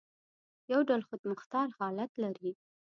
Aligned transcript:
یو 0.71 0.81
ډول 0.87 1.01
خودمختار 1.09 1.67
حالت 1.79 2.11
لري. 2.23 2.51